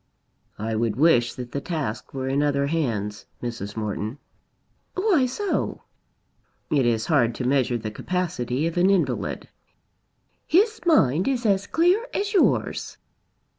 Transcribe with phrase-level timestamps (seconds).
[0.57, 3.77] "I would wish that the task were in other hands, Mrs.
[3.77, 4.17] Morton."
[4.95, 5.83] "Why so?"
[6.71, 9.47] "It is hard to measure the capacity of an invalid."
[10.47, 12.97] "His mind is as clear as yours."